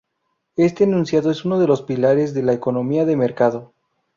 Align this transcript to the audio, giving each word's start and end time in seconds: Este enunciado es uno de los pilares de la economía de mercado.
Este 0.55 0.83
enunciado 0.85 1.29
es 1.29 1.45
uno 1.45 1.59
de 1.59 1.67
los 1.67 1.83
pilares 1.83 2.33
de 2.33 2.41
la 2.41 2.53
economía 2.53 3.05
de 3.05 3.15
mercado. 3.15 3.71